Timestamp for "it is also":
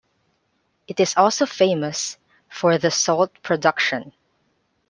0.87-1.45